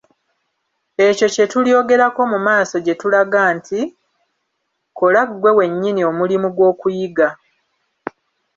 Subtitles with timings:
[1.07, 3.79] Ekyo kye tulyogerako mu maaso gye tulaga nti:
[4.97, 7.27] Kolanga ggwe wennyini omulimu gw'okuyiga.